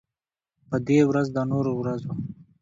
[0.69, 2.11] په دې ورځ د نورو ورځو